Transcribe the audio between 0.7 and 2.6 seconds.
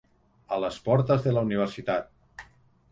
portes de la universitat.